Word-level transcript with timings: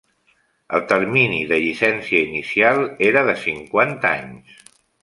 El 0.77 0.85
termini 0.91 1.37
de 1.53 1.59
llicència 1.65 2.25
inicial 2.31 2.85
era 3.13 3.25
de 3.31 3.39
cinquanta 3.47 4.17
anys. 4.27 4.63